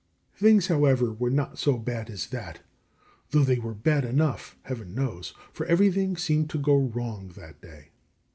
Things, 0.33 0.65
however, 0.65 1.13
were 1.13 1.29
not 1.29 1.59
so 1.59 1.77
bad 1.77 2.09
as 2.09 2.25
that, 2.29 2.61
though 3.29 3.43
they 3.43 3.59
were 3.59 3.75
bad 3.75 4.03
enough, 4.03 4.57
heaven 4.63 4.95
knows, 4.95 5.35
for 5.53 5.67
everything 5.67 6.17
seemed 6.17 6.49
to 6.49 6.57
go 6.57 6.75
wrong 6.75 7.27
that 7.35 7.61
day. 7.61 7.89